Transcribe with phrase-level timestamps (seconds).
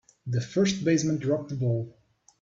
[0.25, 1.95] The first baseman dropped the ball.